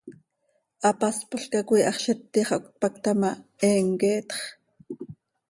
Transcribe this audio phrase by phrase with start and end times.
[0.85, 4.37] Hapáspolca coi hax z iti xah cötpacta ma, he mqueetx.